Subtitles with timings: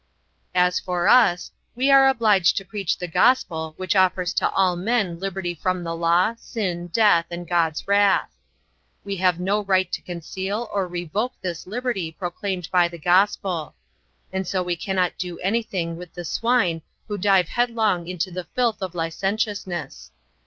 [0.55, 5.19] As for us, we are obliged to preach the Gospel which offers to all men
[5.19, 8.31] liberty from the Law, sin, death, and God's wrath.
[9.03, 13.75] We have no right to conceal or revoke this liberty proclaimed by the Gospel.
[14.33, 18.81] And so we cannot do anything with the swine who dive headlong into the filth
[18.81, 20.09] of licentiousness.